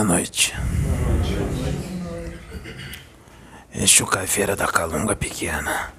Boa 0.00 0.14
noite. 0.14 0.54
Este 3.74 4.00
é 4.00 4.04
o 4.04 4.08
caveira 4.08 4.56
da 4.56 4.66
calunga 4.66 5.14
pequena. 5.14 5.92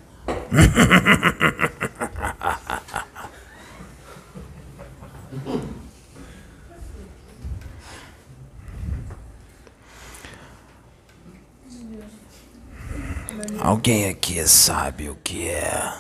Alguém 13.60 14.10
aqui 14.10 14.48
sabe 14.48 15.10
o 15.10 15.16
que 15.18 15.48
é 15.48 15.94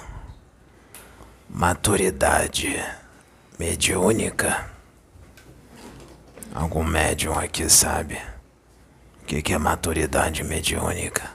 maturidade 1.48 2.84
mediúnica? 3.60 4.71
Algum 6.62 6.84
médium 6.84 7.34
aqui 7.40 7.68
sabe 7.68 8.22
o 9.24 9.26
que 9.26 9.52
é 9.52 9.58
maturidade 9.58 10.44
mediúnica? 10.44 11.28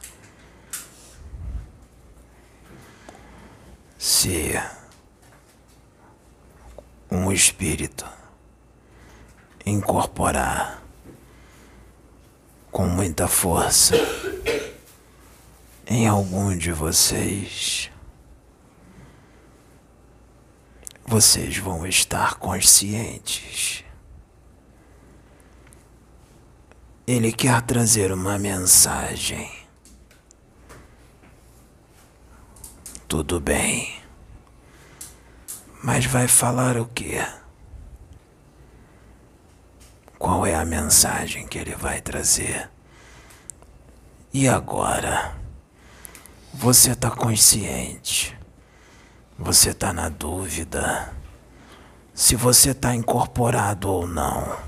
Se 3.99 4.53
um 7.11 7.33
espírito 7.33 8.07
incorporar 9.67 10.81
com 12.71 12.87
muita 12.87 13.27
força 13.27 13.97
em 15.89 16.07
algum 16.07 16.57
de 16.57 16.71
vocês, 16.71 17.91
vocês 21.05 21.59
vão 21.59 21.85
estar 21.85 22.37
conscientes. 22.37 23.86
Ele 27.07 27.31
quer 27.31 27.63
trazer 27.63 28.11
uma 28.11 28.37
mensagem. 28.37 29.49
Tudo 33.07 33.39
bem. 33.39 34.03
Mas 35.85 36.05
vai 36.05 36.27
falar 36.27 36.77
o 36.77 36.87
quê? 36.87 37.25
Qual 40.19 40.45
é 40.45 40.57
a 40.57 40.65
mensagem 40.65 41.47
que 41.47 41.57
ele 41.59 41.77
vai 41.77 42.01
trazer? 42.01 42.69
E 44.33 44.49
agora? 44.49 45.37
Você 46.53 46.91
está 46.91 47.09
consciente. 47.09 48.37
Você 49.39 49.71
está 49.71 49.93
na 49.93 50.09
dúvida 50.09 51.15
se 52.13 52.35
você 52.35 52.71
está 52.71 52.97
incorporado 52.97 53.89
ou 53.89 54.09
não. 54.09 54.66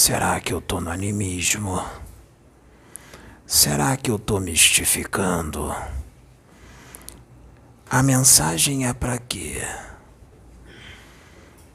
Será 0.00 0.38
que 0.38 0.52
eu 0.52 0.60
estou 0.60 0.80
no 0.80 0.92
animismo? 0.92 1.84
Será 3.44 3.96
que 3.96 4.12
eu 4.12 4.14
estou 4.14 4.38
mistificando? 4.38 5.74
A 7.90 8.00
mensagem 8.00 8.86
é 8.86 8.92
para 8.92 9.18
quê? 9.18 9.60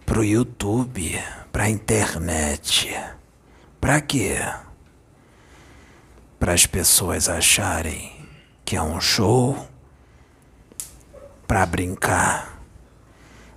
Pro 0.06 0.24
YouTube, 0.24 1.22
pra 1.52 1.70
internet. 1.70 2.98
Para 3.82 4.00
quê? 4.00 4.38
Para 6.40 6.54
as 6.54 6.66
pessoas 6.66 7.28
acharem 7.28 8.26
que 8.64 8.78
é 8.78 8.82
um 8.82 9.02
show 9.02 9.68
para 11.46 11.66
brincar, 11.66 12.58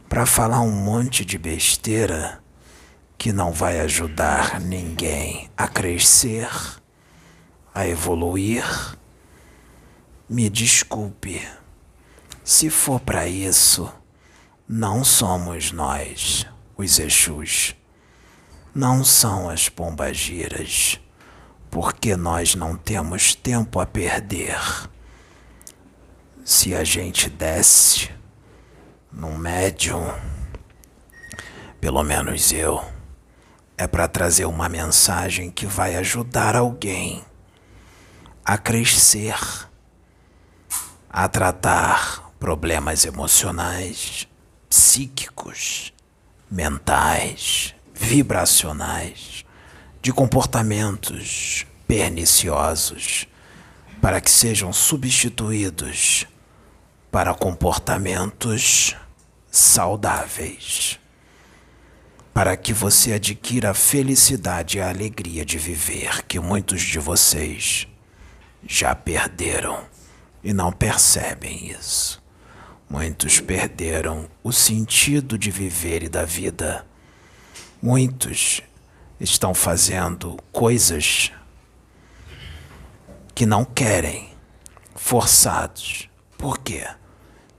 para 0.09 0.27
falar 0.27 0.61
um 0.61 0.73
monte 0.73 1.25
de 1.25 1.39
besteira 1.39 2.45
que 3.19 3.33
não 3.33 3.53
vai 3.53 3.81
ajudar 3.81 4.61
ninguém 4.61 5.51
a 5.57 5.67
crescer, 5.67 6.49
a 7.75 7.87
evoluir. 7.87 8.65
Me 10.29 10.51
desculpe, 10.51 11.47
se 12.45 12.69
for 12.71 13.01
para 13.01 13.27
isso, 13.27 13.93
não 14.69 15.05
somos 15.05 15.73
nós, 15.73 16.47
os 16.77 16.99
Exus. 16.99 17.75
Não 18.75 19.05
são 19.05 19.49
as 19.49 19.69
pombagiras, 19.69 21.01
porque 21.71 22.17
nós 22.17 22.55
não 22.55 22.77
temos 22.77 23.35
tempo 23.35 23.81
a 23.81 23.87
perder 23.87 24.59
se 26.47 26.77
a 26.77 26.85
gente 26.85 27.29
desce 27.29 28.09
num 29.11 29.37
médium, 29.37 30.07
pelo 31.81 32.05
menos 32.05 32.53
eu, 32.53 32.85
é 33.79 33.87
para 33.87 34.09
trazer 34.09 34.47
uma 34.47 34.69
mensagem 34.69 35.51
que 35.51 35.67
vai 35.67 35.97
ajudar 35.97 36.57
alguém 36.57 37.23
a 38.45 38.57
crescer, 38.57 39.37
a 41.11 41.29
tratar 41.29 42.33
problemas 42.39 43.05
emocionais, 43.05 44.27
psíquicos, 44.69 45.93
mentais, 46.51 47.75
vibracionais, 47.93 49.45
de 50.01 50.13
comportamentos 50.13 51.67
perniciosos, 51.87 53.27
para 54.01 54.21
que 54.21 54.31
sejam 54.31 54.73
substituídos 54.73 56.27
para 57.11 57.35
comportamentos 57.35 58.95
saudáveis, 59.51 61.01
para 62.37 62.55
que 62.55 62.75
você 62.75 63.15
adquira 63.15 63.71
a 63.71 63.75
felicidade 63.75 64.77
e 64.77 64.81
a 64.83 64.91
alegria 64.91 65.43
de 65.43 65.57
viver 65.57 66.23
que 66.25 66.39
muitos 66.39 66.83
de 66.83 66.99
vocês 66.99 67.89
já 68.63 68.95
perderam 68.95 69.87
e 70.45 70.53
não 70.53 70.71
percebem 70.71 71.71
isso. 71.71 72.23
Muitos 72.91 73.41
perderam 73.41 74.29
o 74.45 74.53
sentido 74.53 75.39
de 75.39 75.51
viver 75.51 76.03
e 76.03 76.11
da 76.11 76.27
vida. 76.27 76.87
Muitos 77.81 78.61
estão 79.19 79.55
fazendo 79.55 80.37
coisas 80.53 81.33
que 83.35 83.47
não 83.47 83.65
querem, 83.65 84.29
forçados. 84.95 86.11
Por 86.37 86.59
quê? 86.59 86.87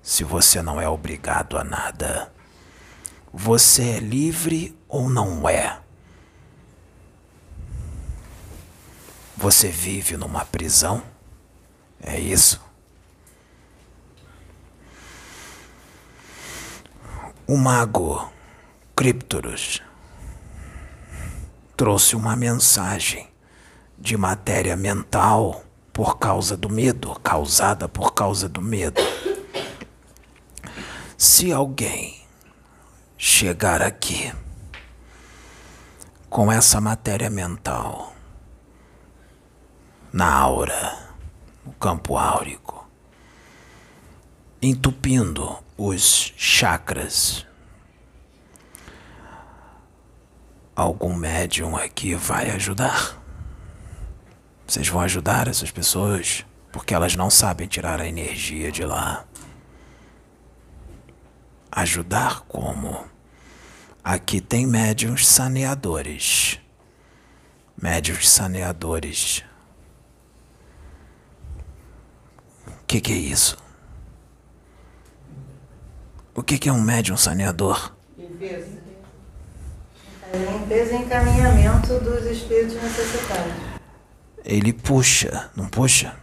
se 0.03 0.23
você 0.23 0.61
não 0.61 0.79
é 0.79 0.87
obrigado 0.87 1.57
a 1.57 1.63
nada. 1.63 2.31
Você 3.33 3.83
é 3.89 3.99
livre 3.99 4.77
ou 4.87 5.09
não 5.09 5.47
é? 5.47 5.79
Você 9.35 9.69
vive 9.69 10.17
numa 10.17 10.43
prisão? 10.45 11.03
É 12.01 12.19
isso? 12.19 12.59
O 17.45 17.55
mago 17.55 18.31
Cryptorus 18.95 19.81
trouxe 21.77 22.15
uma 22.15 22.35
mensagem 22.35 23.29
de 23.97 24.17
matéria 24.17 24.75
mental 24.75 25.63
por 25.93 26.17
causa 26.17 26.57
do 26.57 26.67
medo, 26.69 27.13
causada 27.19 27.87
por 27.87 28.13
causa 28.13 28.49
do 28.49 28.61
medo. 28.61 29.01
Se 31.17 31.51
alguém 31.51 32.16
chegar 33.17 33.81
aqui 33.81 34.31
com 36.29 36.51
essa 36.51 36.79
matéria 36.79 37.29
mental 37.29 38.13
na 40.13 40.31
aura, 40.31 41.15
no 41.65 41.73
campo 41.73 42.17
áurico, 42.17 42.87
entupindo 44.61 45.57
os 45.75 46.33
chakras, 46.37 47.45
algum 50.75 51.15
médium 51.15 51.75
aqui 51.75 52.13
vai 52.13 52.51
ajudar? 52.51 53.17
Vocês 54.67 54.87
vão 54.87 55.01
ajudar 55.01 55.47
essas 55.47 55.71
pessoas? 55.71 56.45
Porque 56.71 56.93
elas 56.93 57.15
não 57.15 57.29
sabem 57.29 57.67
tirar 57.67 57.99
a 57.99 58.07
energia 58.07 58.71
de 58.71 58.83
lá. 58.83 59.26
Ajudar 61.71 62.41
como? 62.41 63.05
Aqui 64.03 64.39
tem 64.39 64.65
médiums 64.65 65.27
saneadores. 65.27 66.59
Médiums 67.81 68.29
saneadores. 68.29 69.43
O 72.65 72.85
que, 72.87 73.01
que, 73.01 73.11
é 73.11 73.17
isso? 73.17 73.57
O 76.33 76.41
que, 76.41 76.57
que 76.57 76.69
é 76.69 76.71
um 76.71 76.81
médium 76.81 77.17
saneador? 77.17 77.93
Limpeza. 78.17 78.77
Limpeza 80.33 80.93
e 80.93 80.97
encaminhamento 80.97 81.99
dos 81.99 82.25
espíritos 82.25 82.81
necessitados. 82.81 83.53
Ele 84.45 84.71
puxa, 84.71 85.49
não 85.55 85.67
puxa? 85.67 86.15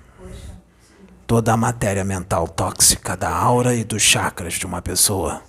Toda 1.27 1.53
a 1.53 1.57
matéria 1.57 2.05
mental 2.05 2.47
tóxica 2.47 3.17
da 3.17 3.35
aura 3.35 3.75
e 3.75 3.85
dos 3.85 4.03
chakras 4.03 4.55
de 4.55 4.67
uma 4.67 4.83
pessoa. 4.83 5.43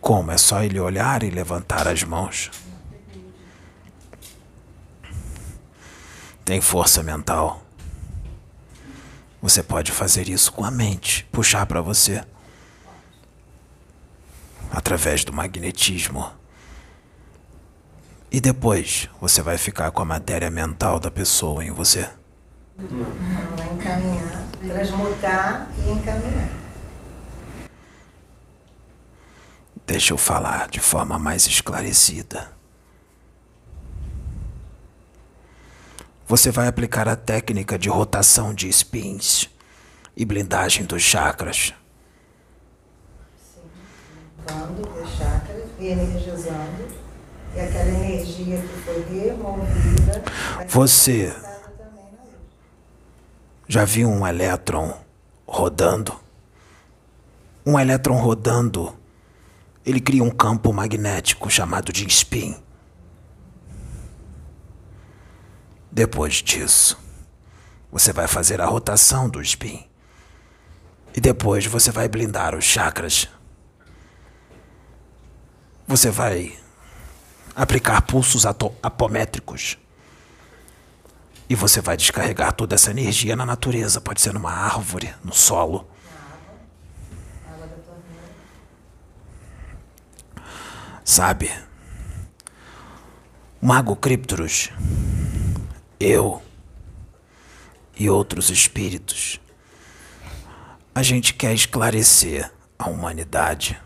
Como? 0.00 0.30
É 0.30 0.38
só 0.38 0.62
ele 0.62 0.78
olhar 0.78 1.22
e 1.22 1.30
levantar 1.30 1.88
as 1.88 2.02
mãos. 2.02 2.50
Tem 6.44 6.60
força 6.60 7.02
mental. 7.02 7.62
Você 9.42 9.62
pode 9.62 9.92
fazer 9.92 10.28
isso 10.28 10.52
com 10.52 10.64
a 10.64 10.70
mente, 10.70 11.24
puxar 11.30 11.66
para 11.66 11.80
você 11.80 12.24
através 14.70 15.24
do 15.24 15.32
magnetismo. 15.32 16.30
E 18.30 18.40
depois 18.40 19.08
você 19.20 19.42
vai 19.42 19.58
ficar 19.58 19.90
com 19.90 20.02
a 20.02 20.04
matéria 20.04 20.50
mental 20.50 20.98
da 20.98 21.10
pessoa 21.10 21.64
em 21.64 21.70
você. 21.70 22.08
Vai 22.78 23.72
encaminhar, 23.72 24.44
transmutar 24.60 25.70
e 25.78 25.90
encaminhar. 25.90 26.50
Deixa 29.86 30.12
eu 30.12 30.18
falar 30.18 30.68
de 30.68 30.80
forma 30.80 31.18
mais 31.18 31.46
esclarecida. 31.46 32.52
Você 36.28 36.50
vai 36.50 36.66
aplicar 36.66 37.08
a 37.08 37.16
técnica 37.16 37.78
de 37.78 37.88
rotação 37.88 38.52
de 38.52 38.68
spins 38.68 39.48
e 40.16 40.24
blindagem 40.24 40.84
dos 40.84 41.02
chakras. 41.02 41.72
Limpando 44.38 45.02
os 45.02 45.10
chakras, 45.16 45.64
energizando, 45.78 46.88
e 47.54 47.60
aquela 47.60 47.88
energia 47.88 48.60
que 48.60 48.68
foi 48.84 49.02
removida. 49.08 50.22
Você 50.68 51.28
passada 51.30 51.72
também 51.78 52.04
na 52.12 52.22
luz. 52.24 52.34
Já 53.68 53.84
viu 53.84 54.08
um 54.08 54.26
elétron 54.26 54.96
rodando? 55.46 56.18
Um 57.64 57.78
elétron 57.78 58.18
rodando, 58.18 58.96
ele 59.84 60.00
cria 60.00 60.22
um 60.22 60.30
campo 60.30 60.72
magnético 60.72 61.50
chamado 61.50 61.92
de 61.92 62.06
spin. 62.06 62.56
Depois 65.90 66.34
disso, 66.34 66.98
você 67.90 68.12
vai 68.12 68.28
fazer 68.28 68.60
a 68.60 68.66
rotação 68.66 69.28
do 69.28 69.40
spin. 69.40 69.84
E 71.14 71.20
depois 71.20 71.64
você 71.64 71.90
vai 71.90 72.08
blindar 72.08 72.54
os 72.54 72.64
chakras. 72.64 73.28
Você 75.88 76.10
vai 76.10 76.56
aplicar 77.54 78.02
pulsos 78.02 78.44
apométricos. 78.44 79.78
E 81.48 81.54
você 81.54 81.80
vai 81.80 81.96
descarregar 81.96 82.52
toda 82.52 82.74
essa 82.74 82.90
energia 82.90 83.36
na 83.36 83.46
natureza. 83.46 84.00
Pode 84.00 84.20
ser 84.20 84.34
numa 84.34 84.50
árvore, 84.50 85.14
no 85.22 85.32
solo. 85.32 85.88
Sabe? 91.04 91.52
Mago 93.62 93.94
Cryptorus, 93.94 94.70
eu 96.00 96.42
e 97.96 98.10
outros 98.10 98.50
espíritos, 98.50 99.40
a 100.94 101.02
gente 101.02 101.32
quer 101.32 101.54
esclarecer 101.54 102.50
a 102.78 102.88
humanidade. 102.88 103.80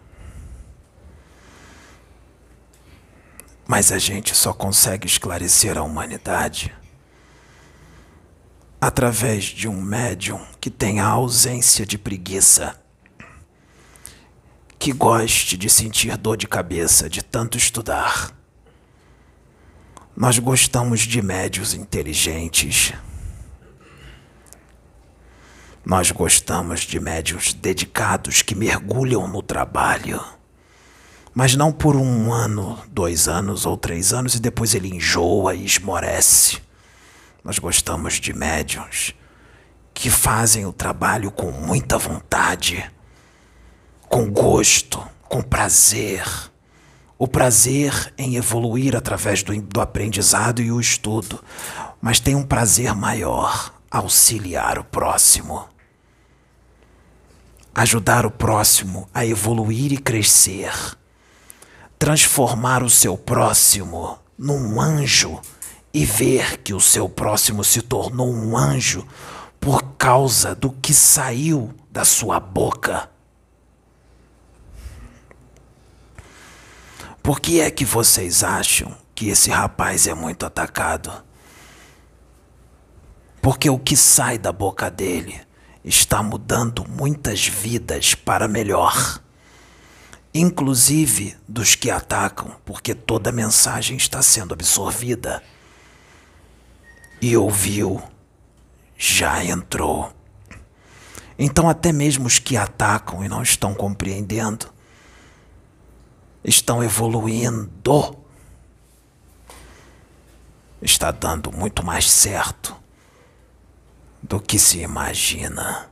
Mas 3.66 3.92
a 3.92 3.98
gente 3.98 4.34
só 4.34 4.52
consegue 4.52 5.06
esclarecer 5.06 5.78
a 5.78 5.82
humanidade 5.82 6.74
através 8.81 9.44
de 9.44 9.69
um 9.69 9.81
médium 9.81 10.41
que 10.61 10.71
tenha 10.71 11.05
ausência 11.05 11.85
de 11.85 11.99
preguiça 11.99 12.81
que 14.81 14.94
goste 14.94 15.59
de 15.59 15.69
sentir 15.69 16.17
dor 16.17 16.38
de 16.38 16.49
cabeça 16.49 17.06
de 17.06 17.23
tanto 17.23 17.59
estudar. 17.59 18.35
Nós 20.17 20.38
gostamos 20.38 21.00
de 21.00 21.21
médios 21.21 21.75
inteligentes. 21.75 22.94
Nós 25.85 26.11
gostamos 26.11 26.81
de 26.81 26.99
médios 26.99 27.53
dedicados 27.53 28.41
que 28.41 28.55
mergulham 28.55 29.29
no 29.29 29.43
trabalho. 29.43 30.19
Mas 31.35 31.55
não 31.55 31.71
por 31.71 31.94
um 31.94 32.32
ano, 32.32 32.79
dois 32.91 33.29
anos 33.29 33.67
ou 33.67 33.77
três 33.77 34.15
anos 34.15 34.35
e 34.35 34.41
depois 34.41 34.75
ele 34.75 34.88
enjoa 34.88 35.55
e 35.55 35.67
esmorece. 35.67 36.69
Nós 37.42 37.58
gostamos 37.58 38.14
de 38.14 38.32
médiums 38.32 39.14
que 39.94 40.10
fazem 40.10 40.66
o 40.66 40.72
trabalho 40.72 41.31
com 41.31 41.50
muita 41.50 41.98
vontade 41.98 42.90
com 44.10 44.28
gosto, 44.28 45.00
com 45.28 45.40
prazer. 45.40 46.25
O 47.16 47.28
prazer 47.28 48.12
em 48.19 48.34
evoluir 48.34 48.96
através 48.96 49.42
do, 49.44 49.58
do 49.62 49.81
aprendizado 49.81 50.60
e 50.60 50.72
o 50.72 50.81
estudo, 50.81 51.42
mas 52.02 52.19
tem 52.19 52.34
um 52.34 52.42
prazer 52.42 52.92
maior: 52.94 53.72
auxiliar 53.88 54.78
o 54.78 54.84
próximo. 54.84 55.69
Ajudar 57.72 58.26
o 58.26 58.32
próximo 58.32 59.08
a 59.14 59.25
evoluir 59.25 59.93
e 59.93 59.98
crescer. 59.98 60.72
Transformar 61.96 62.82
o 62.82 62.90
seu 62.90 63.16
próximo 63.16 64.19
num 64.36 64.81
anjo 64.81 65.40
e 65.92 66.04
ver 66.04 66.58
que 66.58 66.72
o 66.72 66.81
seu 66.81 67.08
próximo 67.08 67.64
se 67.64 67.82
tornou 67.82 68.32
um 68.32 68.56
anjo 68.56 69.06
por 69.58 69.82
causa 69.98 70.54
do 70.54 70.70
que 70.70 70.94
saiu 70.94 71.75
da 71.90 72.04
sua 72.04 72.40
boca. 72.40 73.10
Por 77.22 77.38
que 77.40 77.60
é 77.60 77.70
que 77.70 77.84
vocês 77.84 78.42
acham 78.42 78.96
que 79.14 79.28
esse 79.28 79.50
rapaz 79.50 80.06
é 80.06 80.14
muito 80.14 80.46
atacado? 80.46 81.12
Porque 83.43 83.69
o 83.69 83.79
que 83.79 83.96
sai 83.96 84.38
da 84.38 84.53
boca 84.53 84.91
dele 84.91 85.41
está 85.84 86.22
mudando 86.22 86.84
muitas 86.88 87.46
vidas 87.46 88.15
para 88.15 88.48
melhor. 88.48 89.20
Inclusive 90.32 91.36
dos 91.48 91.74
que 91.74 91.91
atacam, 91.91 92.55
porque 92.65 92.94
toda 92.94 93.32
mensagem 93.32 93.96
está 93.96 94.22
sendo 94.22 94.55
absorvida. 94.55 95.43
E 97.20 97.36
ouviu, 97.36 98.03
já 98.96 99.44
entrou. 99.44 100.12
Então, 101.39 101.69
até 101.69 101.93
mesmo 101.93 102.27
os 102.27 102.39
que 102.39 102.56
atacam 102.56 103.24
e 103.24 103.29
não 103.29 103.43
estão 103.43 103.74
compreendendo, 103.74 104.67
estão 106.44 106.82
evoluindo. 106.82 108.17
Está 110.82 111.10
dando 111.10 111.53
muito 111.53 111.84
mais 111.84 112.10
certo 112.10 112.74
do 114.22 114.41
que 114.41 114.58
se 114.58 114.81
imagina. 114.81 115.91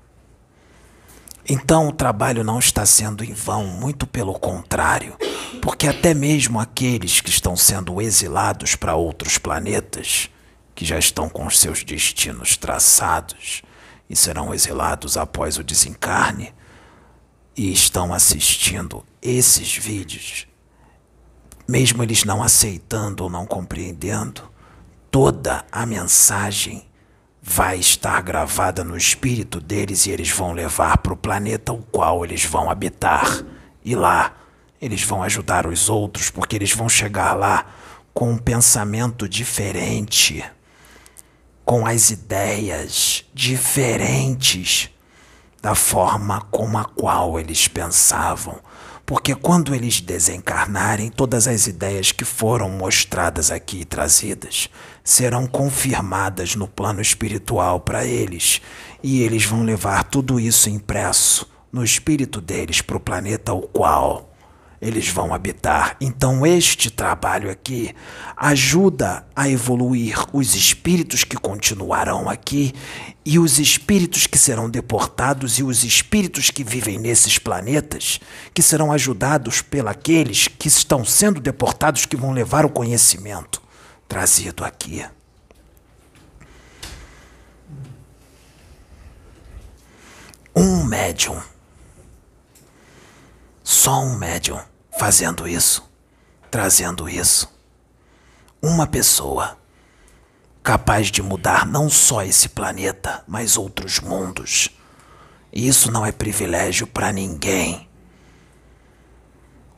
Então 1.48 1.88
o 1.88 1.92
trabalho 1.92 2.44
não 2.44 2.58
está 2.58 2.84
sendo 2.84 3.24
em 3.24 3.32
vão, 3.32 3.66
muito 3.66 4.06
pelo 4.06 4.38
contrário, 4.38 5.16
porque 5.62 5.88
até 5.88 6.12
mesmo 6.12 6.60
aqueles 6.60 7.22
que 7.22 7.30
estão 7.30 7.56
sendo 7.56 8.02
exilados 8.02 8.76
para 8.76 8.94
outros 8.94 9.38
planetas, 9.38 10.28
que 10.78 10.84
já 10.84 10.96
estão 10.96 11.28
com 11.28 11.50
seus 11.50 11.82
destinos 11.82 12.56
traçados 12.56 13.62
e 14.08 14.14
serão 14.14 14.54
exilados 14.54 15.16
após 15.16 15.58
o 15.58 15.64
desencarne, 15.64 16.54
e 17.56 17.72
estão 17.72 18.14
assistindo 18.14 19.04
esses 19.20 19.76
vídeos, 19.76 20.46
mesmo 21.66 22.00
eles 22.04 22.22
não 22.22 22.44
aceitando 22.44 23.24
ou 23.24 23.28
não 23.28 23.44
compreendendo, 23.44 24.48
toda 25.10 25.64
a 25.72 25.84
mensagem 25.84 26.86
vai 27.42 27.80
estar 27.80 28.22
gravada 28.22 28.84
no 28.84 28.96
espírito 28.96 29.60
deles 29.60 30.06
e 30.06 30.12
eles 30.12 30.30
vão 30.30 30.52
levar 30.52 30.98
para 30.98 31.12
o 31.12 31.16
planeta 31.16 31.72
o 31.72 31.82
qual 31.82 32.24
eles 32.24 32.44
vão 32.44 32.70
habitar. 32.70 33.44
E 33.84 33.96
lá 33.96 34.32
eles 34.80 35.02
vão 35.02 35.24
ajudar 35.24 35.66
os 35.66 35.88
outros, 35.88 36.30
porque 36.30 36.54
eles 36.54 36.72
vão 36.72 36.88
chegar 36.88 37.34
lá 37.34 37.66
com 38.14 38.30
um 38.30 38.38
pensamento 38.38 39.28
diferente, 39.28 40.44
com 41.68 41.86
as 41.86 42.08
ideias 42.08 43.26
diferentes 43.34 44.88
da 45.60 45.74
forma 45.74 46.40
como 46.50 46.78
a 46.78 46.84
qual 46.86 47.38
eles 47.38 47.68
pensavam. 47.68 48.58
Porque 49.04 49.34
quando 49.34 49.74
eles 49.74 50.00
desencarnarem, 50.00 51.10
todas 51.10 51.46
as 51.46 51.66
ideias 51.66 52.10
que 52.10 52.24
foram 52.24 52.70
mostradas 52.70 53.50
aqui 53.50 53.80
e 53.80 53.84
trazidas 53.84 54.70
serão 55.04 55.46
confirmadas 55.46 56.54
no 56.54 56.66
plano 56.66 57.02
espiritual 57.02 57.80
para 57.80 58.02
eles, 58.02 58.62
e 59.02 59.20
eles 59.20 59.44
vão 59.44 59.62
levar 59.62 60.04
tudo 60.04 60.40
isso 60.40 60.70
impresso 60.70 61.46
no 61.70 61.84
espírito 61.84 62.40
deles 62.40 62.80
para 62.80 62.96
o 62.96 63.00
planeta 63.00 63.52
ao 63.52 63.60
qual 63.60 64.27
eles 64.80 65.08
vão 65.08 65.34
habitar. 65.34 65.96
Então, 66.00 66.46
este 66.46 66.90
trabalho 66.90 67.50
aqui 67.50 67.94
ajuda 68.36 69.26
a 69.34 69.48
evoluir 69.48 70.16
os 70.32 70.54
espíritos 70.54 71.24
que 71.24 71.36
continuarão 71.36 72.28
aqui 72.28 72.72
e 73.24 73.38
os 73.38 73.58
espíritos 73.58 74.26
que 74.26 74.38
serão 74.38 74.70
deportados 74.70 75.58
e 75.58 75.62
os 75.62 75.84
espíritos 75.84 76.50
que 76.50 76.64
vivem 76.64 76.98
nesses 76.98 77.38
planetas, 77.38 78.20
que 78.54 78.62
serão 78.62 78.92
ajudados 78.92 79.60
pelaqueles 79.60 80.48
que 80.48 80.68
estão 80.68 81.04
sendo 81.04 81.40
deportados, 81.40 82.06
que 82.06 82.16
vão 82.16 82.32
levar 82.32 82.64
o 82.64 82.70
conhecimento 82.70 83.60
trazido 84.08 84.64
aqui. 84.64 85.04
Um 90.56 90.82
médium 90.84 91.40
só 93.70 94.00
um 94.00 94.16
médium 94.16 94.58
fazendo 94.98 95.46
isso, 95.46 95.86
trazendo 96.50 97.06
isso. 97.06 97.52
Uma 98.62 98.86
pessoa 98.86 99.58
capaz 100.62 101.08
de 101.08 101.20
mudar 101.20 101.66
não 101.66 101.90
só 101.90 102.22
esse 102.22 102.48
planeta, 102.48 103.22
mas 103.28 103.58
outros 103.58 104.00
mundos. 104.00 104.70
E 105.52 105.68
isso 105.68 105.92
não 105.92 106.06
é 106.06 106.10
privilégio 106.10 106.86
para 106.86 107.12
ninguém. 107.12 107.86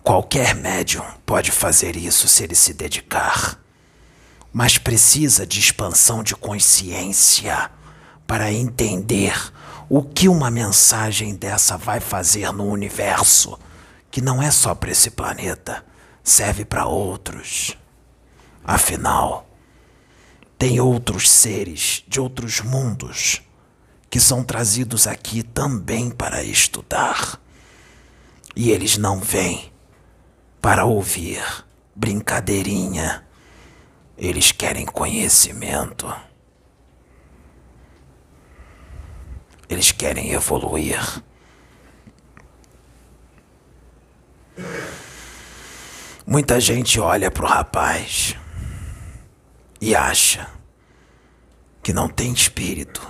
Qualquer 0.04 0.54
médium 0.54 1.04
pode 1.26 1.50
fazer 1.50 1.96
isso 1.96 2.28
se 2.28 2.44
ele 2.44 2.54
se 2.54 2.72
dedicar, 2.72 3.58
mas 4.52 4.78
precisa 4.78 5.44
de 5.44 5.58
expansão 5.58 6.22
de 6.22 6.36
consciência 6.36 7.68
para 8.24 8.52
entender 8.52 9.34
o 9.88 10.00
que 10.00 10.28
uma 10.28 10.48
mensagem 10.48 11.34
dessa 11.34 11.76
vai 11.76 11.98
fazer 11.98 12.52
no 12.52 12.66
universo, 12.66 13.58
que 14.10 14.20
não 14.20 14.42
é 14.42 14.50
só 14.50 14.74
para 14.74 14.90
esse 14.90 15.10
planeta, 15.10 15.84
serve 16.22 16.64
para 16.64 16.86
outros. 16.86 17.76
Afinal, 18.64 19.48
tem 20.58 20.80
outros 20.80 21.30
seres 21.30 22.04
de 22.06 22.20
outros 22.20 22.60
mundos 22.60 23.42
que 24.10 24.18
são 24.18 24.42
trazidos 24.42 25.06
aqui 25.06 25.42
também 25.42 26.10
para 26.10 26.42
estudar. 26.42 27.40
E 28.56 28.70
eles 28.70 28.98
não 28.98 29.20
vêm 29.20 29.72
para 30.60 30.84
ouvir 30.84 31.42
brincadeirinha. 31.94 33.24
Eles 34.18 34.50
querem 34.52 34.84
conhecimento. 34.84 36.12
Eles 39.68 39.92
querem 39.92 40.32
evoluir. 40.32 41.22
Muita 46.26 46.60
gente 46.60 47.00
olha 47.00 47.30
pro 47.30 47.46
rapaz 47.46 48.36
e 49.80 49.94
acha 49.94 50.48
que 51.82 51.92
não 51.92 52.08
tem 52.08 52.32
espírito. 52.32 53.06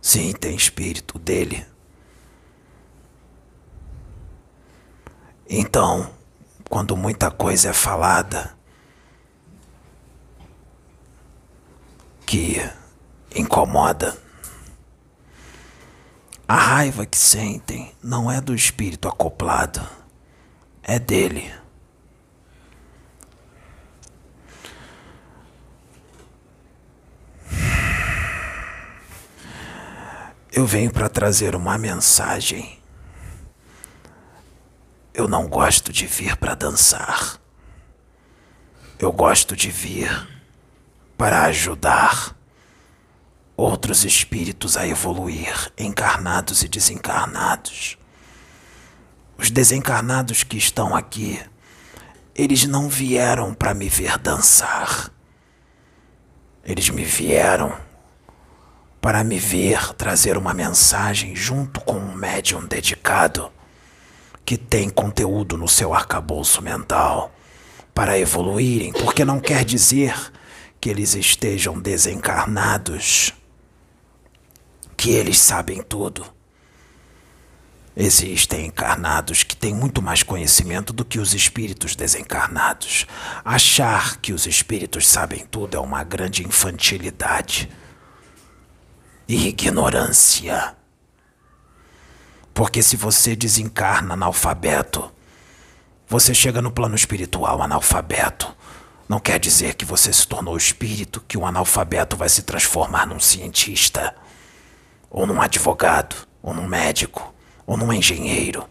Sim, 0.00 0.32
tem 0.32 0.54
espírito 0.54 1.18
dele. 1.18 1.66
Então, 5.48 6.10
quando 6.68 6.96
muita 6.96 7.30
coisa 7.30 7.70
é 7.70 7.72
falada 7.72 8.56
que 12.24 12.60
incomoda. 13.34 14.16
A 16.48 16.56
raiva 16.56 17.06
que 17.06 17.16
sentem 17.16 17.92
não 18.02 18.30
é 18.30 18.40
do 18.40 18.54
espírito 18.54 19.08
acoplado, 19.08 19.80
é 20.86 20.98
dele. 20.98 21.52
Eu 30.50 30.64
venho 30.64 30.90
para 30.90 31.08
trazer 31.10 31.54
uma 31.54 31.76
mensagem 31.76 32.76
eu 35.16 35.26
não 35.26 35.48
gosto 35.48 35.90
de 35.94 36.06
vir 36.06 36.36
para 36.36 36.54
dançar. 36.54 37.40
Eu 38.98 39.10
gosto 39.10 39.56
de 39.56 39.70
vir 39.70 40.28
para 41.16 41.44
ajudar 41.44 42.36
outros 43.56 44.04
espíritos 44.04 44.76
a 44.76 44.86
evoluir, 44.86 45.72
encarnados 45.78 46.62
e 46.62 46.68
desencarnados. 46.68 47.96
Os 49.38 49.50
desencarnados 49.50 50.42
que 50.42 50.56
estão 50.56 50.94
aqui, 50.94 51.40
eles 52.34 52.66
não 52.66 52.88
vieram 52.88 53.52
para 53.54 53.74
me 53.74 53.88
ver 53.88 54.18
dançar. 54.18 55.10
Eles 56.64 56.88
me 56.90 57.04
vieram 57.04 57.76
para 59.00 59.22
me 59.22 59.38
ver 59.38 59.94
trazer 59.94 60.36
uma 60.36 60.52
mensagem 60.52 61.36
junto 61.36 61.80
com 61.80 61.94
um 61.94 62.14
médium 62.14 62.66
dedicado 62.66 63.52
que 64.44 64.56
tem 64.56 64.88
conteúdo 64.88 65.56
no 65.56 65.68
seu 65.68 65.94
arcabouço 65.94 66.60
mental 66.62 67.32
para 67.94 68.18
evoluírem, 68.18 68.92
porque 68.92 69.24
não 69.24 69.40
quer 69.40 69.64
dizer 69.64 70.14
que 70.80 70.90
eles 70.90 71.14
estejam 71.14 71.78
desencarnados, 71.80 73.32
que 74.96 75.10
eles 75.10 75.38
sabem 75.38 75.82
tudo. 75.82 76.35
Existem 77.98 78.66
encarnados 78.66 79.42
que 79.42 79.56
têm 79.56 79.74
muito 79.74 80.02
mais 80.02 80.22
conhecimento 80.22 80.92
do 80.92 81.02
que 81.02 81.18
os 81.18 81.32
espíritos 81.32 81.96
desencarnados. 81.96 83.06
Achar 83.42 84.18
que 84.18 84.34
os 84.34 84.46
espíritos 84.46 85.08
sabem 85.08 85.46
tudo 85.46 85.78
é 85.78 85.80
uma 85.80 86.04
grande 86.04 86.46
infantilidade 86.46 87.70
e 89.26 89.48
ignorância. 89.48 90.76
Porque 92.52 92.82
se 92.82 92.96
você 92.96 93.34
desencarna 93.34 94.12
analfabeto, 94.12 95.10
você 96.06 96.34
chega 96.34 96.60
no 96.60 96.70
plano 96.70 96.94
espiritual 96.94 97.62
analfabeto. 97.62 98.54
Não 99.08 99.18
quer 99.18 99.40
dizer 99.40 99.74
que 99.74 99.86
você 99.86 100.12
se 100.12 100.28
tornou 100.28 100.54
espírito, 100.54 101.24
que 101.26 101.38
um 101.38 101.46
analfabeto 101.46 102.14
vai 102.14 102.28
se 102.28 102.42
transformar 102.42 103.06
num 103.06 103.20
cientista, 103.20 104.14
ou 105.08 105.26
num 105.26 105.40
advogado, 105.40 106.14
ou 106.42 106.52
num 106.52 106.66
médico, 106.66 107.34
ou 107.66 107.76
num 107.76 107.92
engenheiro. 107.92 108.68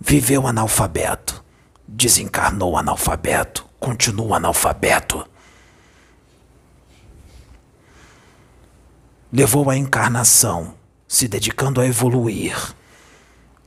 Viveu 0.00 0.46
analfabeto, 0.46 1.42
desencarnou 1.88 2.76
analfabeto, 2.76 3.66
continua 3.80 4.36
analfabeto. 4.36 5.26
Levou 9.32 9.70
a 9.70 9.76
encarnação 9.76 10.74
se 11.08 11.26
dedicando 11.26 11.80
a 11.80 11.86
evoluir, 11.86 12.56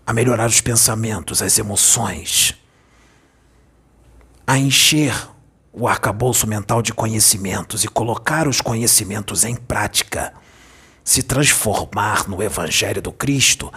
a 0.05 0.13
melhorar 0.13 0.47
os 0.47 0.61
pensamentos, 0.61 1.41
as 1.41 1.57
emoções, 1.57 2.55
a 4.45 4.57
encher 4.57 5.13
o 5.73 5.87
arcabouço 5.87 6.47
mental 6.47 6.81
de 6.81 6.93
conhecimentos 6.93 7.83
e 7.83 7.87
colocar 7.87 8.47
os 8.47 8.61
conhecimentos 8.61 9.43
em 9.43 9.55
prática, 9.55 10.33
se 11.07 11.23
transformar 11.23 12.27
no 12.27 12.43
Evangelho 12.43 13.01
do 13.01 13.13
Cristo 13.13 13.71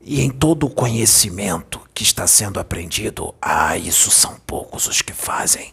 e 0.00 0.20
em 0.20 0.28
todo 0.28 0.66
o 0.66 0.70
conhecimento 0.70 1.80
que 1.94 2.02
está 2.02 2.26
sendo 2.26 2.58
aprendido, 2.58 3.32
ah, 3.40 3.76
isso 3.76 4.10
são 4.10 4.34
poucos 4.44 4.88
os 4.88 5.00
que 5.00 5.12
fazem. 5.12 5.72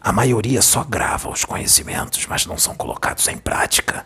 A 0.00 0.10
maioria 0.10 0.60
só 0.60 0.82
grava 0.82 1.30
os 1.30 1.44
conhecimentos, 1.44 2.26
mas 2.26 2.44
não 2.44 2.58
são 2.58 2.74
colocados 2.74 3.28
em 3.28 3.38
prática. 3.38 4.04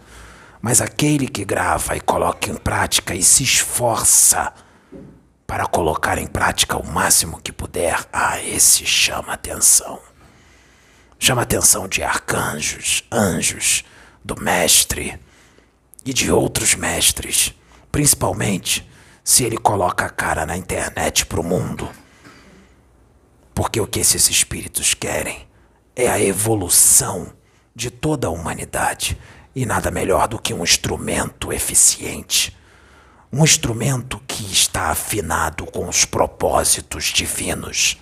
Mas 0.60 0.82
aquele 0.82 1.26
que 1.26 1.42
grava 1.42 1.96
e 1.96 2.02
coloca 2.02 2.50
em 2.50 2.56
prática 2.56 3.14
e 3.14 3.22
se 3.22 3.44
esforça 3.44 4.52
para 5.46 5.64
colocar 5.66 6.18
em 6.18 6.26
prática 6.26 6.76
o 6.76 6.86
máximo 6.86 7.40
que 7.40 7.50
puder, 7.50 8.06
ah, 8.12 8.42
esse 8.42 8.84
chama 8.84 9.32
atenção. 9.32 9.98
Chama 11.18 11.40
atenção 11.40 11.88
de 11.88 12.02
arcanjos, 12.02 13.04
anjos, 13.10 13.84
do 14.24 14.40
mestre 14.40 15.20
e 16.04 16.14
de 16.14 16.32
outros 16.32 16.74
mestres, 16.74 17.54
principalmente 17.92 18.88
se 19.22 19.44
ele 19.44 19.56
coloca 19.56 20.06
a 20.06 20.10
cara 20.10 20.46
na 20.46 20.56
internet 20.56 21.26
para 21.26 21.40
o 21.40 21.44
mundo. 21.44 21.88
Porque 23.54 23.80
o 23.80 23.86
que 23.86 24.00
esses 24.00 24.28
espíritos 24.28 24.94
querem 24.94 25.46
é 25.94 26.08
a 26.08 26.20
evolução 26.20 27.32
de 27.74 27.90
toda 27.90 28.26
a 28.26 28.30
humanidade 28.30 29.18
e 29.54 29.64
nada 29.64 29.90
melhor 29.90 30.26
do 30.26 30.38
que 30.38 30.52
um 30.52 30.64
instrumento 30.64 31.52
eficiente. 31.52 32.56
Um 33.32 33.44
instrumento 33.44 34.20
que 34.26 34.44
está 34.52 34.90
afinado 34.90 35.66
com 35.66 35.88
os 35.88 36.04
propósitos 36.04 37.04
divinos. 37.06 38.00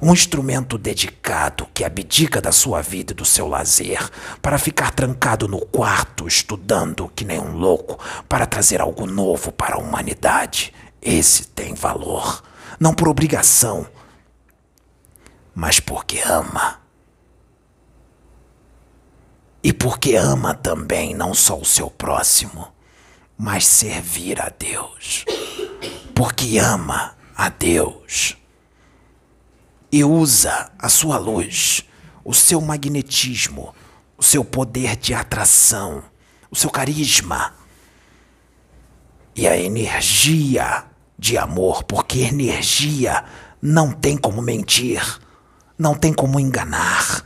Um 0.00 0.12
instrumento 0.12 0.76
dedicado 0.76 1.68
que 1.72 1.84
abdica 1.84 2.40
da 2.40 2.52
sua 2.52 2.82
vida 2.82 3.12
e 3.12 3.16
do 3.16 3.24
seu 3.24 3.46
lazer 3.46 4.10
para 4.42 4.58
ficar 4.58 4.90
trancado 4.90 5.48
no 5.48 5.64
quarto 5.64 6.26
estudando 6.26 7.10
que 7.14 7.24
nem 7.24 7.38
um 7.38 7.56
louco 7.56 7.98
para 8.28 8.46
trazer 8.46 8.80
algo 8.80 9.06
novo 9.06 9.52
para 9.52 9.76
a 9.76 9.78
humanidade. 9.78 10.72
Esse 11.00 11.46
tem 11.48 11.74
valor. 11.74 12.42
Não 12.78 12.92
por 12.92 13.08
obrigação, 13.08 13.86
mas 15.54 15.78
porque 15.78 16.20
ama 16.20 16.80
e 19.62 19.72
porque 19.72 20.14
ama 20.14 20.52
também 20.52 21.14
não 21.14 21.32
só 21.32 21.58
o 21.58 21.64
seu 21.64 21.88
próximo, 21.88 22.68
mas 23.38 23.66
servir 23.66 24.38
a 24.38 24.50
Deus. 24.50 25.24
Porque 26.14 26.58
ama 26.58 27.16
a 27.34 27.48
Deus 27.48 28.36
e 29.94 30.02
usa 30.02 30.72
a 30.76 30.88
sua 30.88 31.18
luz, 31.18 31.84
o 32.24 32.34
seu 32.34 32.60
magnetismo, 32.60 33.72
o 34.18 34.24
seu 34.24 34.44
poder 34.44 34.96
de 34.96 35.14
atração, 35.14 36.02
o 36.50 36.56
seu 36.56 36.68
carisma 36.68 37.54
E 39.36 39.46
a 39.46 39.56
energia 39.56 40.84
de 41.16 41.38
amor, 41.38 41.84
porque 41.84 42.22
energia 42.22 43.24
não 43.62 43.92
tem 43.92 44.16
como 44.16 44.42
mentir, 44.42 45.00
não 45.78 45.94
tem 45.94 46.12
como 46.12 46.40
enganar. 46.40 47.24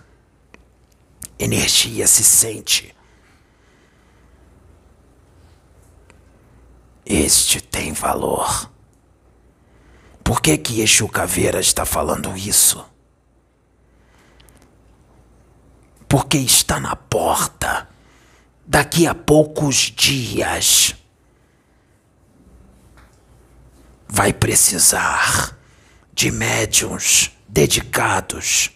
Energia 1.38 2.06
se 2.06 2.22
sente. 2.22 2.94
Este 7.06 7.62
tem 7.62 7.94
valor. 7.94 8.70
Por 10.28 10.42
que 10.42 10.58
que 10.58 10.82
Exu 10.82 11.08
Caveira 11.08 11.58
está 11.58 11.86
falando 11.86 12.36
isso? 12.36 12.84
Porque 16.06 16.36
está 16.36 16.78
na 16.78 16.94
porta. 16.94 17.88
Daqui 18.66 19.06
a 19.06 19.14
poucos 19.14 19.90
dias 19.96 20.94
vai 24.06 24.34
precisar 24.34 25.56
de 26.12 26.30
médiums 26.30 27.30
dedicados, 27.48 28.70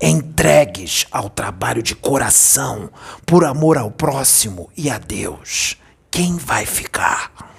entregues 0.00 1.06
ao 1.12 1.30
trabalho 1.30 1.80
de 1.80 1.94
coração, 1.94 2.90
por 3.24 3.44
amor 3.44 3.78
ao 3.78 3.92
próximo 3.92 4.68
e 4.76 4.90
a 4.90 4.98
Deus. 4.98 5.76
Quem 6.10 6.36
vai 6.38 6.66
ficar? 6.66 7.51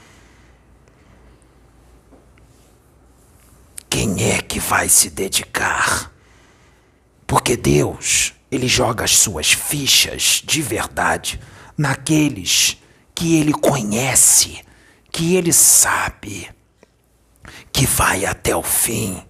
Quem 3.94 4.24
é 4.24 4.42
que 4.42 4.60
vai 4.60 4.90
se 4.90 5.08
dedicar? 5.12 6.12
Porque 7.28 7.56
Deus, 7.56 8.34
ele 8.50 8.68
joga 8.68 9.04
as 9.04 9.16
suas 9.16 9.52
fichas 9.54 10.42
de 10.44 10.64
verdade 10.64 11.40
naqueles 11.78 12.82
que 13.14 13.36
ele 13.36 13.54
conhece, 13.54 14.66
que 15.12 15.36
ele 15.36 15.54
sabe 15.54 16.50
que 17.72 17.86
vai 17.86 18.26
até 18.26 18.56
o 18.56 18.64
fim. 18.64 19.24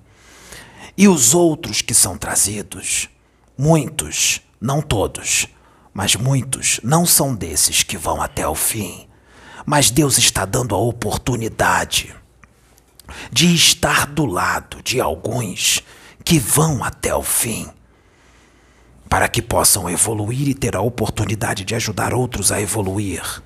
E 0.98 1.10
os 1.10 1.34
outros 1.34 1.82
que 1.82 1.93
são 1.93 2.17
trazidos, 2.17 3.10
muitos, 3.58 4.39
não 4.62 4.82
todos, 4.82 5.46
mas 5.93 6.15
muitos 6.15 6.79
não 6.82 7.05
são 7.05 7.36
desses 7.36 7.84
que 7.84 7.98
vão 7.98 8.22
até 8.22 8.48
o 8.48 8.55
fim. 8.55 9.10
Mas 9.65 9.91
Deus 9.91 10.17
está 10.17 10.46
dando 10.46 10.74
a 10.74 10.77
oportunidade 10.77 12.15
de 13.32 13.54
estar 13.54 14.06
do 14.08 14.26
lado 14.26 14.82
de 14.84 15.00
alguns 15.00 15.82
que 16.24 16.40
vão 16.40 16.84
até 16.84 17.14
o 17.14 17.24
fim, 17.24 17.70
para 19.10 19.28
que 19.28 19.42
possam 19.42 19.90
evoluir 19.90 20.48
e 20.48 20.54
ter 20.54 20.76
a 20.76 20.82
oportunidade 20.82 21.63
de 21.63 21.76
ajudar 21.76 22.13
outros 22.13 22.52
a 22.52 22.62
evoluir 22.62 23.44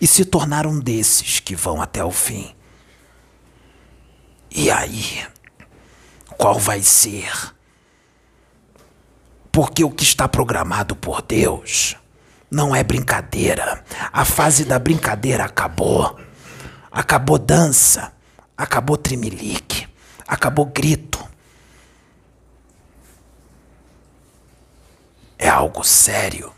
e 0.00 0.06
se 0.06 0.24
tornar 0.24 0.66
um 0.66 0.78
desses 0.78 1.40
que 1.40 1.56
vão 1.56 1.82
até 1.82 2.04
o 2.04 2.10
fim. 2.10 2.54
E 4.50 4.70
aí? 4.70 5.26
Qual 6.36 6.58
vai 6.58 6.82
ser? 6.82 7.30
Porque 9.50 9.82
o 9.82 9.90
que 9.90 10.04
está 10.04 10.28
programado 10.28 10.94
por 10.94 11.20
Deus 11.20 11.96
não 12.50 12.74
é 12.74 12.82
brincadeira. 12.82 13.84
A 14.12 14.24
fase 14.24 14.64
da 14.64 14.78
brincadeira 14.78 15.44
acabou. 15.44 16.18
Acabou 16.90 17.38
dança, 17.38 18.12
acabou 18.58 18.98
trimelique, 18.98 19.88
acabou 20.26 20.66
grito. 20.66 21.26
É 25.38 25.48
algo 25.48 25.82
sério 25.82 26.52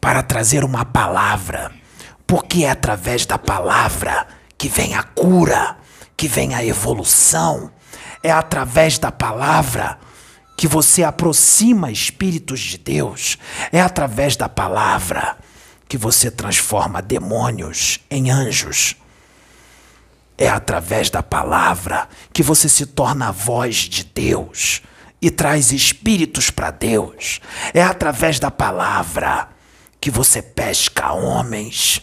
para 0.00 0.22
trazer 0.22 0.64
uma 0.64 0.84
palavra, 0.84 1.72
porque 2.26 2.64
é 2.64 2.70
através 2.70 3.26
da 3.26 3.36
palavra 3.36 4.26
que 4.56 4.68
vem 4.68 4.94
a 4.94 5.02
cura 5.02 5.82
que 6.22 6.28
vem 6.28 6.54
a 6.54 6.64
evolução. 6.64 7.68
É 8.22 8.30
através 8.30 8.96
da 8.96 9.10
palavra 9.10 9.98
que 10.56 10.68
você 10.68 11.02
aproxima 11.02 11.90
espíritos 11.90 12.60
de 12.60 12.78
Deus. 12.78 13.36
É 13.72 13.80
através 13.80 14.36
da 14.36 14.48
palavra 14.48 15.36
que 15.88 15.98
você 15.98 16.30
transforma 16.30 17.02
demônios 17.02 17.98
em 18.08 18.30
anjos. 18.30 18.94
É 20.36 20.48
através 20.48 21.10
da 21.10 21.22
palavra 21.22 22.08
que 22.32 22.42
você 22.42 22.68
se 22.68 22.86
torna 22.86 23.28
a 23.28 23.32
voz 23.32 23.76
de 23.76 24.04
Deus 24.04 24.82
e 25.20 25.30
traz 25.30 25.72
espíritos 25.72 26.50
para 26.50 26.70
Deus. 26.70 27.40
É 27.72 27.82
através 27.82 28.40
da 28.40 28.50
palavra 28.50 29.48
que 30.00 30.10
você 30.10 30.42
pesca 30.42 31.12
homens 31.12 32.02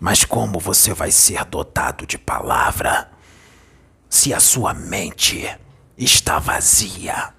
Mas 0.00 0.24
como 0.24 0.60
você 0.60 0.94
vai 0.94 1.10
ser 1.10 1.44
dotado 1.44 2.06
de 2.06 2.16
palavra 2.16 3.10
se 4.08 4.32
a 4.32 4.40
sua 4.40 4.72
mente 4.72 5.58
está 5.96 6.38
vazia? 6.38 7.34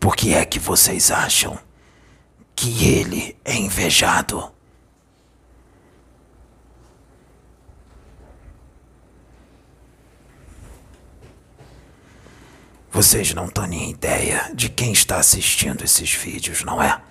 Por 0.00 0.16
que 0.16 0.34
é 0.34 0.44
que 0.44 0.58
vocês 0.58 1.10
acham 1.10 1.58
que 2.62 2.84
ele 2.86 3.36
é 3.44 3.56
invejado? 3.56 4.52
Vocês 12.88 13.34
não 13.34 13.48
têm 13.48 13.66
nem 13.66 13.90
ideia 13.90 14.48
de 14.54 14.68
quem 14.68 14.92
está 14.92 15.16
assistindo 15.16 15.82
esses 15.82 16.12
vídeos, 16.14 16.62
não 16.62 16.80
é? 16.80 17.02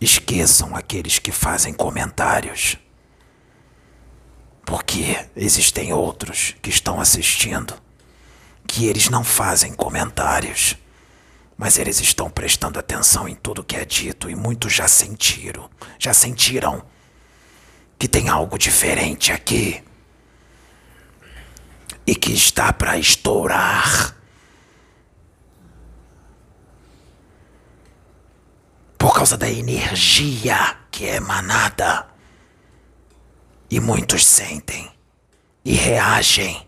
Esqueçam 0.00 0.74
aqueles 0.74 1.20
que 1.20 1.30
fazem 1.30 1.72
comentários. 1.72 2.76
Porque 4.64 5.28
existem 5.36 5.92
outros 5.92 6.56
que 6.60 6.70
estão 6.70 7.00
assistindo 7.00 7.85
que 8.66 8.86
eles 8.86 9.08
não 9.08 9.22
fazem 9.24 9.72
comentários, 9.72 10.76
mas 11.56 11.78
eles 11.78 12.00
estão 12.00 12.30
prestando 12.30 12.78
atenção 12.78 13.28
em 13.28 13.34
tudo 13.34 13.64
que 13.64 13.76
é 13.76 13.84
dito 13.84 14.28
e 14.28 14.34
muitos 14.34 14.72
já 14.72 14.88
sentiram, 14.88 15.70
já 15.98 16.12
sentiram 16.12 16.84
que 17.98 18.08
tem 18.08 18.28
algo 18.28 18.58
diferente 18.58 19.32
aqui 19.32 19.82
e 22.06 22.14
que 22.14 22.32
está 22.32 22.72
para 22.72 22.98
estourar. 22.98 24.16
por 29.06 29.14
causa 29.14 29.36
da 29.36 29.48
energia 29.48 30.76
que 30.90 31.04
é 31.06 31.14
emanada. 31.14 32.08
E 33.70 33.78
muitos 33.78 34.26
sentem 34.26 34.90
e 35.64 35.74
reagem 35.74 36.65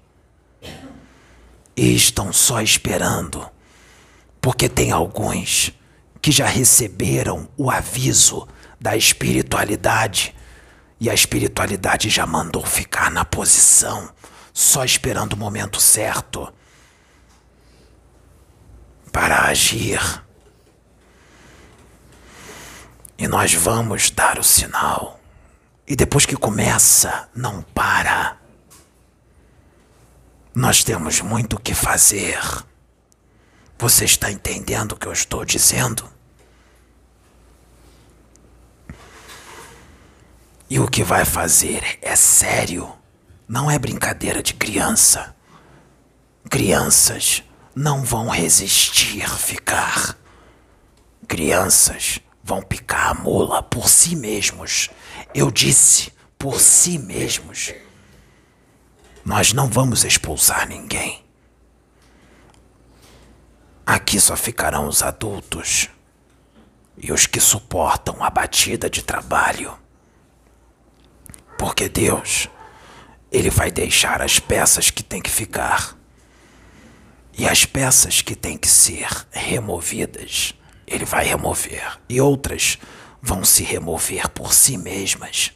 e 1.79 1.95
estão 1.95 2.33
só 2.33 2.61
esperando, 2.61 3.49
porque 4.41 4.69
tem 4.69 4.91
alguns 4.91 5.73
que 6.21 6.33
já 6.33 6.45
receberam 6.45 7.49
o 7.57 7.71
aviso 7.71 8.49
da 8.81 8.97
espiritualidade 8.97 10.35
e 10.99 11.09
a 11.09 11.14
espiritualidade 11.14 12.11
já 12.11 12.27
mandou 12.27 12.67
ficar 12.67 13.12
na 13.12 13.25
posição, 13.25 14.12
só 14.53 14.85
esperando 14.85 15.35
o 15.35 15.37
momento 15.37 15.81
certo 15.81 16.53
para 19.12 19.43
agir. 19.43 20.01
E 23.17 23.29
nós 23.29 23.55
vamos 23.55 24.11
dar 24.11 24.37
o 24.41 24.43
sinal. 24.43 25.21
E 25.87 25.95
depois 25.95 26.27
que 26.27 26.35
começa, 26.35 27.29
não 27.37 27.62
para. 27.62 28.37
Nós 30.59 30.83
temos 30.83 31.21
muito 31.21 31.55
o 31.55 31.61
que 31.61 31.73
fazer. 31.73 32.37
Você 33.79 34.05
está 34.05 34.29
entendendo 34.29 34.90
o 34.90 34.97
que 34.97 35.07
eu 35.07 35.12
estou 35.12 35.44
dizendo? 35.44 36.05
E 40.68 40.81
o 40.81 40.88
que 40.88 41.05
vai 41.05 41.25
fazer 41.25 42.01
é 42.03 42.16
sério. 42.16 42.92
Não 43.47 43.71
é 43.71 43.79
brincadeira 43.79 44.42
de 44.42 44.53
criança. 44.53 45.33
Crianças 46.51 47.44
não 47.73 48.03
vão 48.03 48.29
resistir 48.29 49.31
ficar. 49.31 50.18
Crianças 51.29 52.18
vão 52.42 52.62
picar 52.62 53.11
a 53.11 53.14
mula 53.14 53.62
por 53.62 53.88
si 53.88 54.16
mesmos. 54.16 54.90
Eu 55.33 55.53
disse, 55.53 56.12
por 56.37 56.61
si 56.61 56.99
mesmos. 56.99 57.73
Nós 59.25 59.53
não 59.53 59.69
vamos 59.69 60.05
expulsar 60.05 60.69
ninguém. 60.69 61.25
Aqui 63.87 64.21
só 64.21 64.37
ficarão 64.37 64.87
os 64.87 65.03
adultos 65.03 65.89
e 66.97 67.13
os 67.13 67.27
que 67.27 67.41
suportam 67.41 68.23
a 68.23 68.31
batida 68.31 68.91
de 68.91 69.03
trabalho. 69.03 69.79
Porque 71.59 71.89
Deus, 71.89 72.49
Ele 73.31 73.51
vai 73.51 73.71
deixar 73.71 74.23
as 74.23 74.39
peças 74.39 74.91
que 74.91 75.03
tem 75.03 75.21
que 75.21 75.31
ficar. 75.31 75.97
E 77.39 77.49
as 77.49 77.65
peças 77.65 78.21
que 78.21 78.35
têm 78.35 78.59
que 78.59 78.69
ser 78.69 79.09
removidas, 79.31 80.55
ele 80.87 81.05
vai 81.05 81.25
remover. 81.25 81.99
E 82.09 82.21
outras 82.21 82.79
vão 83.23 83.45
se 83.45 83.63
remover 83.63 84.29
por 84.31 84.53
si 84.53 84.77
mesmas. 84.77 85.53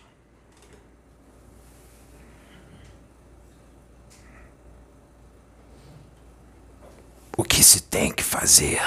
O 7.42 7.44
que 7.44 7.60
se 7.60 7.80
tem 7.80 8.12
que 8.12 8.22
fazer 8.22 8.80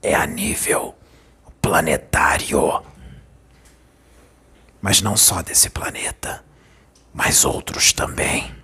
é 0.00 0.14
a 0.14 0.24
nível 0.24 0.94
planetário. 1.60 2.84
Mas 4.80 5.02
não 5.02 5.16
só 5.16 5.42
desse 5.42 5.68
planeta, 5.68 6.44
mas 7.12 7.44
outros 7.44 7.92
também. 7.92 8.54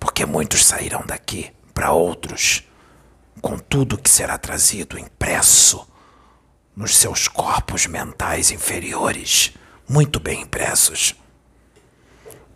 Porque 0.00 0.24
muitos 0.24 0.64
sairão 0.64 1.04
daqui 1.04 1.52
para 1.74 1.92
outros, 1.92 2.66
com 3.42 3.58
tudo 3.58 3.98
que 3.98 4.08
será 4.08 4.38
trazido 4.38 4.98
impresso 4.98 5.86
nos 6.74 6.96
seus 6.96 7.28
corpos 7.28 7.86
mentais 7.86 8.50
inferiores, 8.50 9.52
muito 9.86 10.18
bem 10.18 10.40
impressos. 10.40 11.14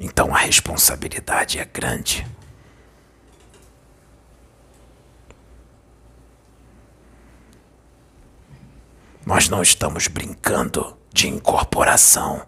Então 0.00 0.35
a 0.35 0.38
responsabilidade 0.38 1.59
é 1.59 1.64
grande. 1.66 2.26
Nós 9.28 9.50
não 9.50 9.60
estamos 9.60 10.06
brincando 10.06 10.96
de 11.12 11.28
incorporação. 11.28 12.46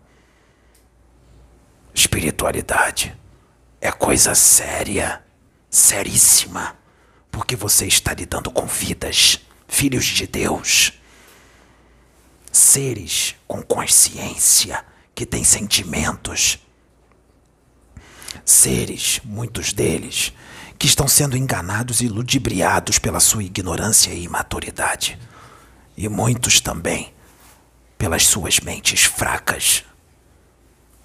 Espiritualidade 1.92 3.14
é 3.82 3.92
coisa 3.92 4.34
séria 4.34 5.22
seríssima, 5.68 6.74
porque 7.30 7.54
você 7.54 7.86
está 7.86 8.14
lidando 8.14 8.50
com 8.50 8.64
vidas, 8.64 9.40
filhos 9.68 10.06
de 10.06 10.26
Deus, 10.26 10.94
seres 12.50 13.36
com 13.46 13.62
consciência, 13.62 14.82
que 15.14 15.26
têm 15.26 15.44
sentimentos, 15.44 16.66
seres, 18.42 19.20
muitos 19.22 19.74
deles, 19.74 20.32
que 20.78 20.86
estão 20.86 21.06
sendo 21.06 21.36
enganados 21.36 22.00
e 22.00 22.08
ludibriados 22.08 22.98
pela 22.98 23.20
sua 23.20 23.44
ignorância 23.44 24.14
e 24.14 24.22
imaturidade, 24.22 25.18
e 26.00 26.08
muitos 26.08 26.62
também 26.62 27.12
pelas 27.98 28.24
suas 28.24 28.58
mentes 28.58 29.04
fracas. 29.04 29.84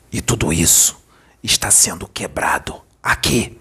E 0.09 0.21
tudo 0.21 0.53
isso 0.53 0.97
está 1.43 1.69
sendo 1.69 2.07
quebrado 2.07 2.81
aqui 3.03 3.59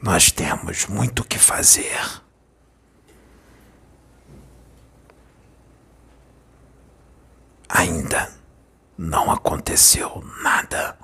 Nós 0.00 0.30
temos 0.30 0.86
muito 0.86 1.20
o 1.20 1.24
que 1.24 1.38
fazer. 1.38 2.00
Ainda 7.68 8.37
não 8.98 9.30
aconteceu 9.30 10.24
nada. 10.42 10.98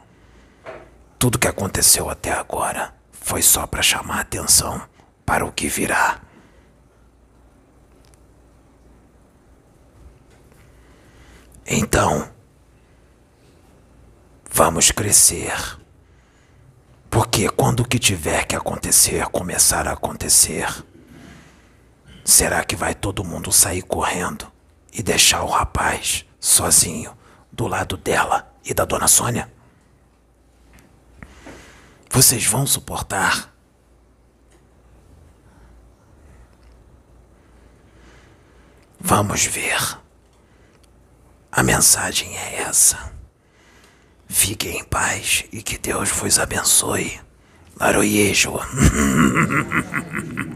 Tudo 1.16 1.38
que 1.38 1.46
aconteceu 1.46 2.10
até 2.10 2.32
agora 2.32 2.92
foi 3.12 3.40
só 3.40 3.68
para 3.68 3.82
chamar 3.82 4.18
atenção 4.18 4.82
para 5.24 5.46
o 5.46 5.52
que 5.52 5.68
virá. 5.68 6.20
Então, 11.64 12.28
vamos 14.50 14.90
crescer. 14.90 15.54
Porque 17.08 17.48
quando 17.48 17.80
o 17.80 17.88
que 17.88 18.00
tiver 18.00 18.44
que 18.44 18.56
acontecer 18.56 19.24
começar 19.26 19.86
a 19.86 19.92
acontecer, 19.92 20.66
será 22.24 22.64
que 22.64 22.74
vai 22.74 22.92
todo 22.92 23.24
mundo 23.24 23.52
sair 23.52 23.82
correndo 23.82 24.50
e 24.92 25.00
deixar 25.00 25.44
o 25.44 25.48
rapaz 25.48 26.26
sozinho 26.40 27.16
do 27.54 27.68
lado 27.68 27.96
dela 27.96 28.52
e 28.64 28.74
da 28.74 28.84
dona 28.84 29.06
Sônia? 29.06 29.50
Vocês 32.10 32.44
vão 32.46 32.66
suportar? 32.66 33.52
Vamos 38.98 39.44
ver. 39.46 39.98
A 41.52 41.62
mensagem 41.62 42.36
é 42.36 42.62
essa. 42.62 43.12
Fiquem 44.28 44.80
em 44.80 44.84
paz 44.84 45.44
e 45.52 45.62
que 45.62 45.78
Deus 45.78 46.10
vos 46.10 46.38
abençoe. 46.38 47.20
Laroyejo. 47.78 48.58